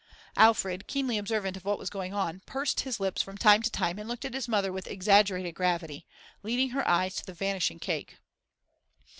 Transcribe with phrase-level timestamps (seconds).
[0.35, 3.99] Alfred, keenly observant of what was going on, pursed his lips from time to time
[3.99, 6.07] and looked at his mother with exaggerated gravity,
[6.41, 8.17] leading her eyes to the vanishing cake.